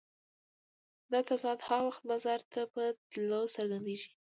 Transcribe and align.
دا 1.11 1.19
تضاد 1.29 1.59
هغه 1.67 1.83
وخت 1.89 2.01
بازار 2.09 2.39
ته 2.51 2.61
په 2.73 2.83
تلو 3.11 3.41
څرګندېږي 3.55 4.09